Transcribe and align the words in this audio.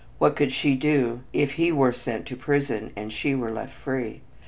What 0.17 0.35
could 0.35 0.51
she 0.51 0.73
do 0.73 1.21
if 1.31 1.51
he 1.51 1.71
were 1.71 1.93
sent 1.93 2.25
to 2.25 2.35
prison 2.35 2.89
and 2.95 3.13
she 3.13 3.35
were 3.35 3.51
left 3.51 3.75
free? 3.75 4.21